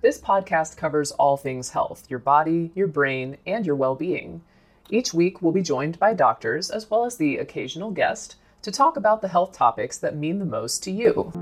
[0.00, 4.42] This podcast covers all things health your body, your brain, and your well being.
[4.90, 8.96] Each week, we'll be joined by doctors as well as the occasional guest to talk
[8.96, 11.32] about the health topics that mean the most to you.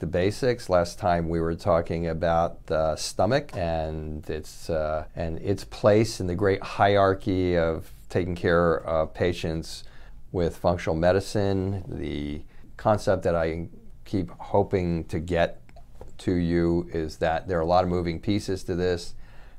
[0.00, 0.68] The basics.
[0.68, 6.26] Last time we were talking about the stomach and its uh, and its place in
[6.26, 9.84] the great hierarchy of taking care of patients
[10.32, 11.84] with functional medicine.
[11.86, 12.42] The
[12.76, 13.68] concept that I
[14.06, 15.60] keep hoping to get
[16.18, 19.14] to you is that there are a lot of moving pieces to this.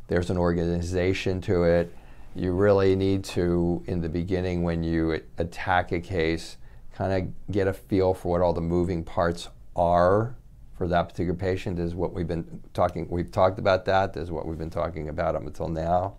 [0.08, 1.94] There's an organization to it.
[2.34, 6.58] You really need to, in the beginning, when you attack a case,
[6.94, 10.36] kind of get a feel for what all the moving parts are
[10.78, 11.80] for that particular patient.
[11.80, 13.08] Is what we've been talking.
[13.10, 14.16] We've talked about that.
[14.16, 16.16] Is what we've been talking about up until now,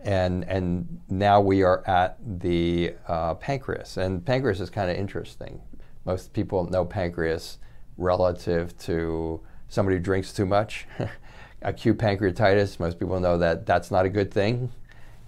[0.00, 3.98] and and now we are at the uh, pancreas.
[3.98, 5.60] And pancreas is kind of interesting.
[6.04, 7.58] Most people know pancreas
[7.98, 10.86] relative to somebody who drinks too much.
[11.62, 14.70] Acute pancreatitis, most people know that that's not a good thing.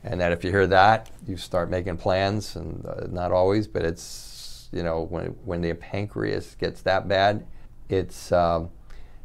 [0.02, 3.84] And that if you hear that, you start making plans, and uh, not always, but
[3.84, 7.44] it's, you know, when, when the pancreas gets that bad,
[7.90, 8.70] it's, um,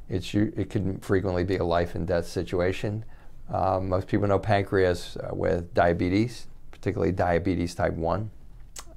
[0.09, 3.05] it's, it can frequently be a life and death situation.
[3.49, 8.29] Um, most people know pancreas uh, with diabetes, particularly diabetes type 1.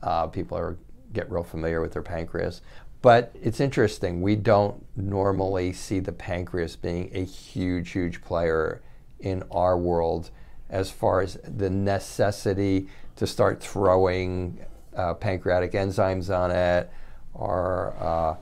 [0.02, 0.78] Uh, people are,
[1.12, 2.60] get real familiar with their pancreas.
[3.00, 8.82] But it's interesting, we don't normally see the pancreas being a huge, huge player
[9.20, 10.30] in our world
[10.68, 14.64] as far as the necessity to start throwing
[14.96, 16.90] uh, pancreatic enzymes on it
[17.34, 18.34] or, uh,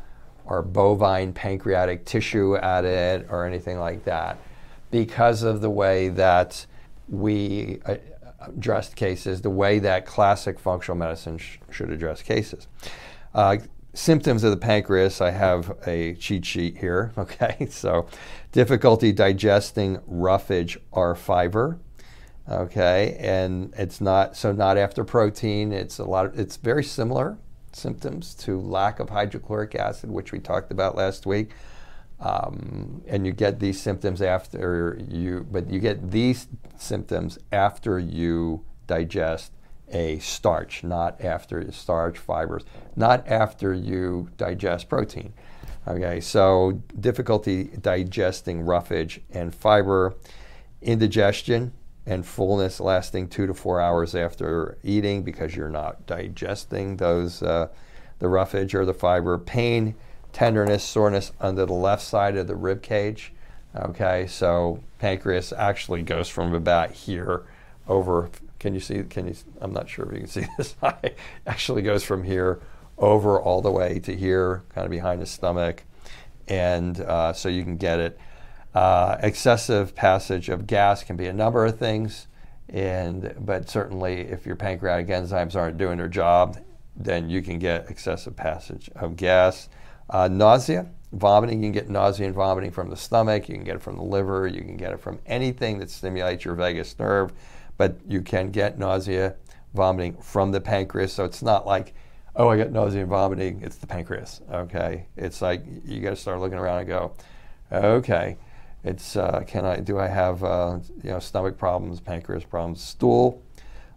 [0.46, 4.38] or bovine pancreatic tissue at it or anything like that
[4.90, 6.64] because of the way that
[7.08, 7.96] we uh,
[8.40, 12.68] address cases, the way that classic functional medicine sh- should address cases.
[13.34, 13.58] Uh,
[13.96, 17.12] symptoms of the pancreas, I have a cheat sheet here.
[17.18, 18.06] Okay, so
[18.52, 21.78] difficulty digesting roughage or fiber.
[22.48, 25.72] Okay, and it's not so not after protein.
[25.72, 26.26] It's a lot.
[26.26, 27.38] Of, it's very similar
[27.72, 31.50] symptoms to lack of hydrochloric acid, which we talked about last week.
[32.20, 36.46] Um, and you get these symptoms after you, but you get these
[36.76, 39.52] symptoms after you digest
[39.88, 42.64] a starch, not after starch, fibers,
[42.94, 45.32] not after you digest protein.
[45.88, 50.14] Okay, so difficulty digesting roughage and fiber,
[50.82, 51.72] indigestion
[52.06, 57.68] and fullness lasting two to four hours after eating because you're not digesting those uh,
[58.18, 59.94] the roughage or the fiber, pain,
[60.32, 63.32] tenderness, soreness under the left side of the rib cage.
[63.74, 67.42] Okay, so pancreas actually goes from about here
[67.86, 69.02] over can you see?
[69.04, 69.34] Can you?
[69.60, 70.74] I'm not sure if you can see this.
[71.46, 72.60] actually goes from here
[72.98, 75.84] over all the way to here, kind of behind the stomach,
[76.48, 78.18] and uh, so you can get it.
[78.74, 82.26] Uh, excessive passage of gas can be a number of things,
[82.68, 86.58] and but certainly if your pancreatic enzymes aren't doing their job,
[86.94, 89.68] then you can get excessive passage of gas.
[90.08, 91.62] Uh, nausea, vomiting.
[91.62, 93.48] You can get nausea and vomiting from the stomach.
[93.48, 94.46] You can get it from the liver.
[94.46, 97.32] You can get it from anything that stimulates your vagus nerve
[97.76, 99.34] but you can get nausea,
[99.74, 101.12] vomiting from the pancreas.
[101.12, 101.94] So it's not like,
[102.34, 103.62] oh, I got nausea and vomiting.
[103.62, 104.40] It's the pancreas.
[104.50, 107.12] Okay, it's like you got to start looking around and go,
[107.72, 108.36] okay,
[108.84, 113.42] it's uh, can I do I have uh, you know stomach problems, pancreas problems, stool,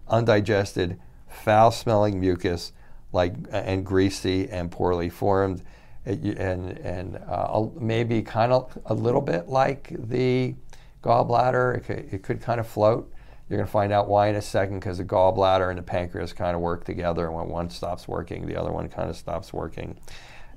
[0.08, 2.74] undigested, foul-smelling mucus,
[3.14, 5.64] like and greasy and poorly formed.
[6.06, 10.56] and and uh, maybe kind of a little bit like the
[11.04, 11.78] gallbladder.
[11.78, 13.12] It could, it could kind of float.
[13.50, 16.34] You're going to find out why in a second because the gallbladder and the pancreas
[16.34, 17.26] kind of work together.
[17.26, 19.98] And when one stops working, the other one kind of stops working.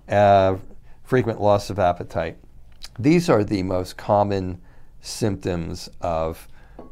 [0.09, 0.57] Uh,
[1.03, 2.37] frequent loss of appetite.
[2.99, 4.61] These are the most common
[5.01, 6.47] symptoms of,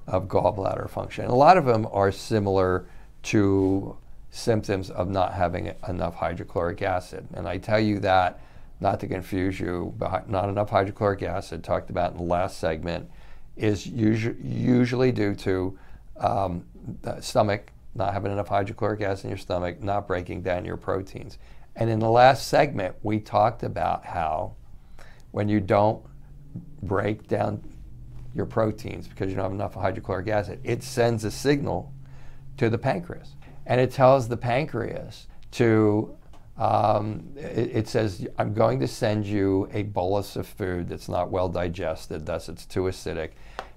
[0.06, 1.24] of gallbladder function.
[1.24, 2.86] And a lot of them are similar
[3.24, 3.96] to
[4.30, 7.28] symptoms of not having enough hydrochloric acid.
[7.34, 8.40] And I tell you that
[8.80, 13.10] not to confuse you, but not enough hydrochloric acid, talked about in the last segment,
[13.56, 15.78] is usu- usually due to
[16.20, 16.64] um,
[17.20, 21.38] stomach, not having enough hydrochloric acid in your stomach, not breaking down your proteins.
[21.76, 24.54] And in the last segment, we talked about how
[25.30, 26.04] when you don't
[26.82, 27.62] break down
[28.34, 31.92] your proteins because you don't have enough hydrochloric acid, it sends a signal
[32.56, 33.34] to the pancreas.
[33.66, 36.16] And it tells the pancreas to,
[36.58, 41.30] um, it, it, says, I'm going to send you a bolus of food that's not
[41.30, 43.30] well digested, thus it's too acidic.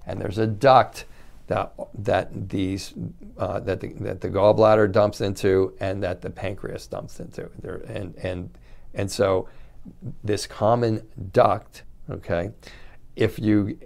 [0.06, 1.06] And there's a duct
[1.46, 2.94] that that these
[3.38, 7.50] uh, that the, that the gallbladder dumps into and that the pancreas dumps into.
[7.60, 8.50] There, and and
[8.94, 9.48] and so
[10.22, 12.50] this common duct, okay,
[13.16, 13.78] if you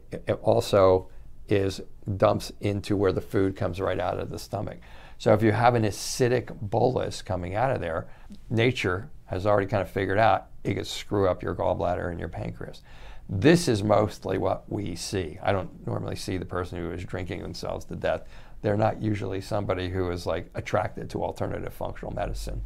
[0.42, 1.08] also
[1.48, 1.80] is
[2.16, 4.78] dumps into where the food comes right out of the stomach.
[5.18, 8.06] So if you have an acidic bolus coming out of there,
[8.50, 12.28] nature has already kind of figured out it could screw up your gallbladder and your
[12.28, 12.82] pancreas.
[13.28, 15.38] This is mostly what we see.
[15.42, 18.22] I don't normally see the person who is drinking themselves to death.
[18.62, 22.62] They're not usually somebody who is like attracted to alternative functional medicine.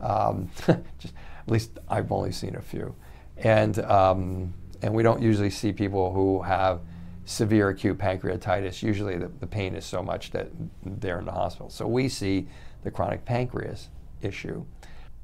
[0.00, 0.50] Um,
[0.98, 1.14] just,
[1.46, 2.94] at least I've only seen a few,
[3.36, 6.80] and um, and we don't usually see people who have
[7.24, 8.82] severe acute pancreatitis.
[8.82, 10.48] Usually the, the pain is so much that
[10.84, 11.68] they're in the hospital.
[11.68, 12.46] So we see
[12.84, 13.88] the chronic pancreas
[14.22, 14.64] issue,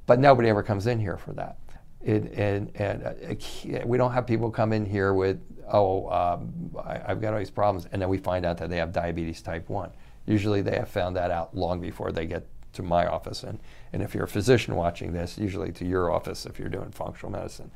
[0.06, 1.58] but nobody ever comes in here for that.
[2.04, 5.40] It, and, and uh, we don't have people come in here with,
[5.72, 8.78] oh, um, I, have got all these problems, and then we find out that they
[8.78, 9.90] have diabetes type 1.
[10.26, 13.43] Usually they have found that out long before they get to my office.
[13.43, 13.60] And,
[13.93, 17.31] and if you're a physician watching this, usually to your office if you're doing functional
[17.31, 17.70] medicine.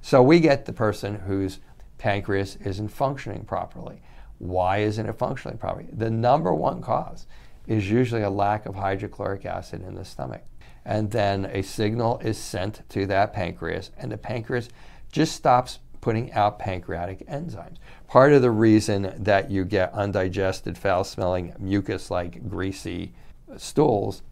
[0.00, 1.58] So we get the person whose
[1.98, 4.02] pancreas isn't functioning properly.
[4.38, 5.88] Why isn't it functioning properly?
[5.92, 7.26] The number one cause
[7.66, 10.42] is usually a lack of hydrochloric acid in the stomach
[10.84, 14.68] and then a signal is sent to that pancreas, and the pancreas
[15.10, 17.76] just stops putting out pancreatic enzymes.
[18.08, 23.12] Part of the reason that you get undigested, foul smelling, mucus like greasy
[23.56, 24.22] stools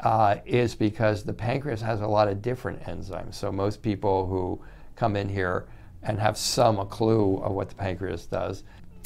[0.00, 3.34] uh, is because the pancreas has a lot of different enzymes.
[3.34, 4.60] So, most people who
[4.94, 5.66] come in here
[6.04, 8.62] and have some clue of what the pancreas does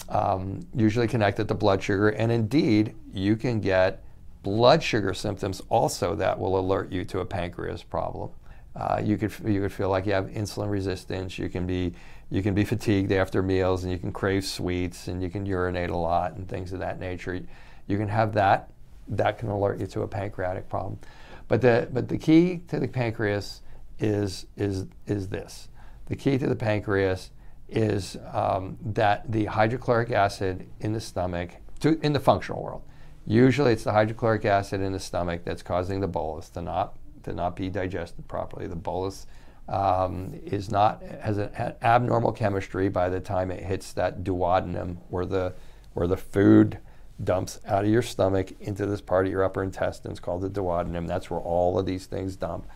[0.08, 1.08] um, usually
[1.38, 4.02] it to blood sugar, and indeed, you can get
[4.42, 8.30] blood sugar symptoms also that will alert you to a pancreas problem.
[8.74, 11.38] Uh, you could you could feel like you have insulin resistance.
[11.38, 11.92] You can be
[12.30, 15.90] you can be fatigued after meals, and you can crave sweets, and you can urinate
[15.90, 17.40] a lot, and things of that nature.
[17.86, 18.70] You can have that.
[19.08, 20.98] That can alert you to a pancreatic problem.
[21.48, 23.60] But the but the key to the pancreas
[23.98, 25.68] is is is this.
[26.06, 27.30] The key to the pancreas
[27.68, 32.82] is um, that the hydrochloric acid in the stomach, to, in the functional world,
[33.26, 37.32] Usually it's the hydrochloric acid in the stomach that's causing the bolus to not, to
[37.32, 38.66] not be digested properly.
[38.66, 39.26] The bolus
[39.68, 45.26] um, is not, has an abnormal chemistry by the time it hits that duodenum where
[45.26, 45.54] the,
[45.94, 46.78] where the food
[47.22, 51.06] dumps out of your stomach into this part of your upper intestines called the duodenum.
[51.06, 52.66] That's where all of these things dump.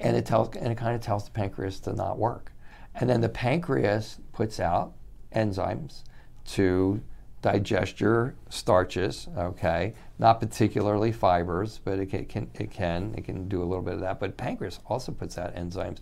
[0.00, 2.52] And it tells and it kind of tells the pancreas to not work.
[2.94, 4.94] And then the pancreas puts out
[5.34, 6.04] enzymes
[6.46, 7.02] to
[7.44, 9.92] digest your starches, okay?
[10.18, 12.22] Not particularly fibers, but it can,
[12.54, 14.18] it can, it can, do a little bit of that.
[14.18, 15.98] But pancreas also puts out enzymes.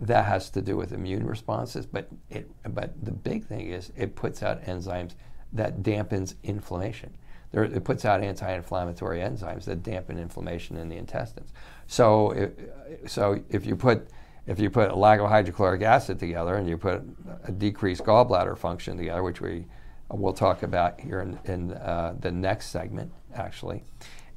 [0.00, 4.16] That has to do with immune responses, but it, but the big thing is it
[4.16, 5.12] puts out enzymes
[5.52, 7.14] that dampens inflammation.
[7.52, 11.52] There, it puts out anti-inflammatory enzymes that dampen inflammation in the intestines.
[11.86, 14.08] So, if, so if you put
[14.46, 17.02] if you put a lack of hydrochloric acid together and you put
[17.44, 19.66] a decreased gallbladder function together, which we
[20.10, 23.84] we'll talk about here in, in uh, the next segment, actually,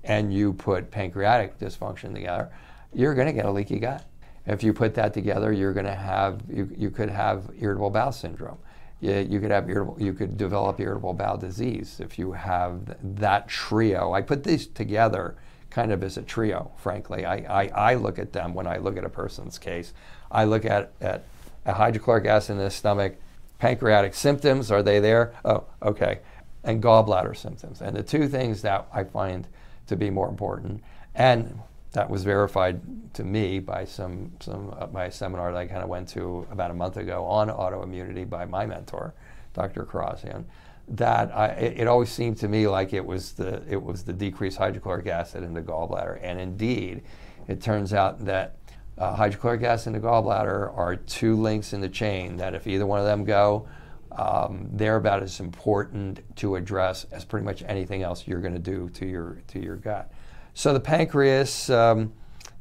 [0.03, 2.49] and you put pancreatic dysfunction together,
[2.93, 4.05] you're going to get a leaky gut.
[4.45, 8.11] If you put that together, you're going to have you, you could have irritable bowel
[8.11, 8.57] syndrome.
[8.99, 13.47] You, you could have irritable, you could develop irritable bowel disease if you have that
[13.47, 14.13] trio.
[14.13, 15.35] I put these together
[15.69, 17.25] kind of as a trio, frankly.
[17.25, 19.93] I, I, I look at them when I look at a person's case.
[20.31, 21.25] I look at, at
[21.65, 23.17] a hydrochloric acid in the stomach,
[23.59, 25.33] pancreatic symptoms, are they there?
[25.45, 26.19] Oh, okay.
[26.63, 27.81] And gallbladder symptoms.
[27.81, 29.47] And the two things that I find
[29.87, 30.81] to be more important,
[31.13, 31.59] and
[31.91, 32.81] that was verified
[33.13, 36.47] to me by some, some uh, by a seminar that I kind of went to
[36.51, 39.13] about a month ago on autoimmunity by my mentor,
[39.53, 39.85] Dr.
[39.85, 40.45] Kharrazian,
[40.87, 44.13] that I, it, it, always seemed to me like it was the it was the
[44.13, 47.03] decreased hydrochloric acid in the gallbladder, and indeed,
[47.47, 48.58] it turns out that
[48.99, 52.85] uh, hydrochloric acid and the gallbladder are two links in the chain that if either
[52.85, 53.67] one of them go,
[54.11, 58.59] um, they're about as important to address as pretty much anything else you're going to
[58.59, 60.11] do to your to your gut.
[60.53, 62.11] So the pancreas um,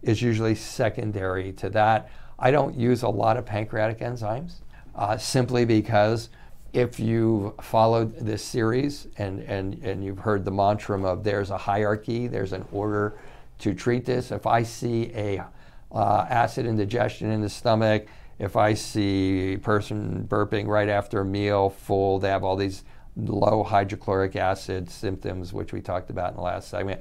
[0.03, 2.11] is usually secondary to that.
[2.39, 4.55] I don't use a lot of pancreatic enzymes
[4.95, 6.29] uh, simply because
[6.73, 11.57] if you've followed this series and, and, and you've heard the mantra of there's a
[11.57, 13.19] hierarchy, there's an order
[13.59, 14.31] to treat this.
[14.31, 15.45] If I see a
[15.93, 18.07] uh, acid indigestion in the stomach.
[18.39, 22.85] If I see a person burping right after a meal, full, they have all these
[23.17, 27.01] low hydrochloric acid symptoms, which we talked about in the last segment.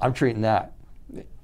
[0.00, 0.72] I'm treating that.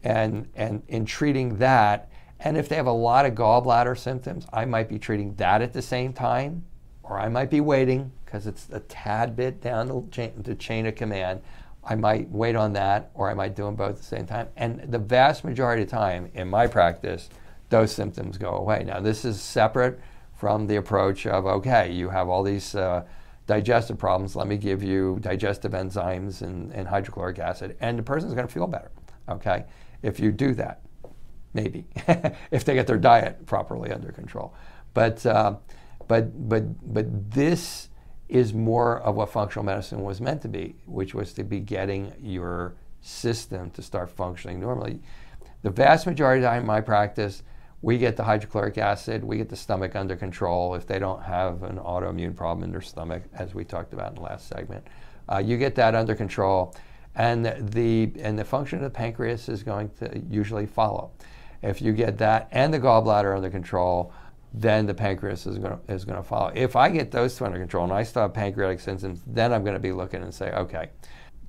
[0.04, 2.10] And, and in treating that,
[2.40, 5.72] and if they have a lot of gallbladder symptoms, I might be treating that at
[5.72, 6.64] the same time,
[7.02, 10.86] or I might be waiting because it's a tad bit down the chain, the chain
[10.86, 11.40] of command.
[11.86, 14.48] I might wait on that or I might do them both at the same time.
[14.56, 17.28] And the vast majority of time in my practice,
[17.68, 18.84] those symptoms go away.
[18.84, 20.00] Now, this is separate
[20.34, 23.04] from the approach of okay, you have all these uh,
[23.46, 24.36] digestive problems.
[24.36, 28.52] Let me give you digestive enzymes and, and hydrochloric acid, and the person's going to
[28.52, 28.90] feel better.
[29.28, 29.64] Okay,
[30.02, 30.82] if you do that,
[31.54, 31.86] maybe
[32.50, 34.54] if they get their diet properly under control.
[34.92, 35.56] But uh,
[36.08, 37.88] but but but this
[38.28, 42.12] is more of what functional medicine was meant to be, which was to be getting
[42.20, 45.00] your system to start functioning normally.
[45.62, 47.42] The vast majority of time in my practice,
[47.82, 51.62] we get the hydrochloric acid, we get the stomach under control if they don't have
[51.62, 54.86] an autoimmune problem in their stomach, as we talked about in the last segment.
[55.30, 56.74] Uh, you get that under control,
[57.14, 61.10] and the and the function of the pancreas is going to usually follow.
[61.62, 64.12] If you get that and the gallbladder under control,
[64.56, 66.52] then the pancreas is going to, is going to follow.
[66.54, 69.64] If I get those two under control and I still have pancreatic symptoms, then I'm
[69.64, 70.90] going to be looking and say, okay,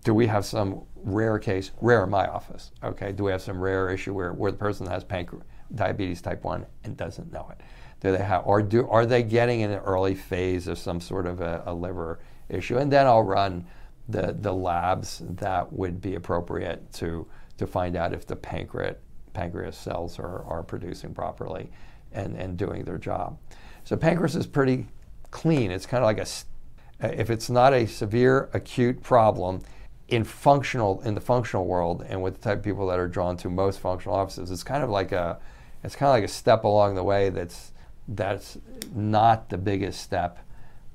[0.04, 2.72] do we have some rare case, rare in my office?
[2.84, 5.46] Okay, do we have some rare issue where, where the person has pancreas?
[5.74, 7.62] diabetes type 1 and doesn't know it?
[8.02, 11.26] Do they have, or do, are they getting in an early phase of some sort
[11.26, 12.20] of a, a liver
[12.50, 12.78] issue?
[12.78, 13.66] And then I'll run
[14.08, 18.98] the, the labs that would be appropriate to, to find out if the pancreas,
[19.34, 21.72] pancreas cells are, are producing properly
[22.16, 23.38] and, and doing their job.
[23.84, 24.88] So pancreas is pretty
[25.32, 25.70] clean.
[25.72, 29.62] It's kind of like a, if it's not a severe acute problem,
[30.08, 33.36] in functional in the functional world and with the type of people that are drawn
[33.38, 35.40] to most functional offices, it's kind of like a
[35.84, 37.72] it's kind of like a step along the way that's
[38.08, 38.58] that's
[38.94, 40.40] not the biggest step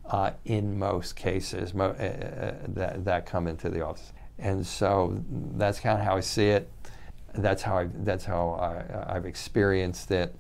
[0.07, 4.13] uh, in most cases mo- uh, uh, that, that come into the office.
[4.39, 5.23] And so
[5.57, 6.71] that's kind of how I see it.
[7.35, 8.53] That's how I that's how
[9.09, 10.35] I, have experienced it.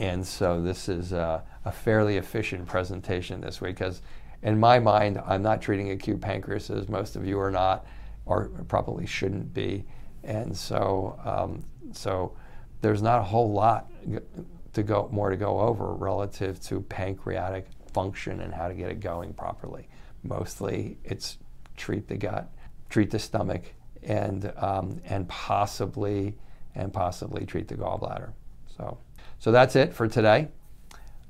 [0.00, 4.00] And so this is a, a fairly efficient presentation this week because
[4.42, 7.86] in my mind, I'm not treating acute pancreas as most of you are not,
[8.24, 9.84] or probably shouldn't be.
[10.24, 12.34] And so, um, so
[12.80, 13.90] there's not a whole lot
[14.72, 19.00] to go more to go over relative to pancreatic function and how to get it
[19.00, 19.86] going properly.
[20.22, 21.36] Mostly, it's
[21.76, 22.50] treat the gut,
[22.88, 26.38] treat the stomach, and um, and possibly
[26.74, 28.32] and possibly treat the gallbladder.
[28.78, 28.96] So,
[29.40, 30.48] so that's it for today.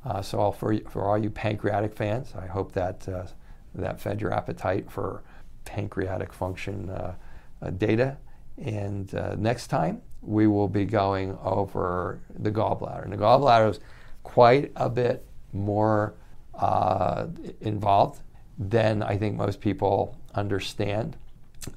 [0.05, 3.27] Uh, so for for all you pancreatic fans, I hope that uh,
[3.75, 5.23] that fed your appetite for
[5.65, 7.15] pancreatic function uh,
[7.63, 8.19] uh data.
[8.59, 13.05] And uh, next time we will be going over the gallbladder.
[13.05, 13.81] And the gallbladder is
[14.23, 16.15] quite a bit more
[16.55, 17.27] uh,
[17.61, 18.21] involved
[18.59, 21.17] than I think most people understand.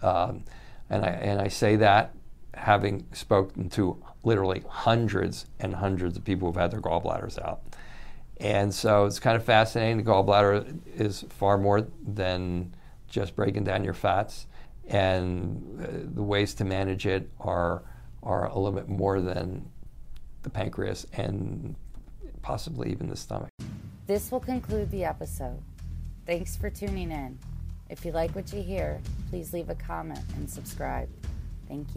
[0.01, 0.43] Um,
[0.89, 2.13] and, I, and I say that
[2.53, 7.61] having spoken to literally hundreds and hundreds of people who've had their gallbladders out.
[8.37, 9.97] And so it's kind of fascinating.
[9.97, 12.75] The gallbladder is far more than
[13.07, 14.47] just breaking down your fats.
[14.87, 17.83] And uh, the ways to manage it are
[18.21, 19.65] are a little bit more than
[20.43, 21.75] the pancreas and
[22.41, 23.49] possibly even the stomach.
[24.07, 25.61] This will conclude the episode.
[26.25, 27.37] Thanks for tuning in.
[27.89, 31.09] If you like what you hear, please leave a comment and subscribe.
[31.67, 31.91] Thank you.